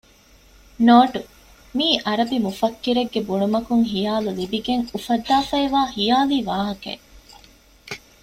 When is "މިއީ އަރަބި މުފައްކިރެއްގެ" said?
1.77-3.19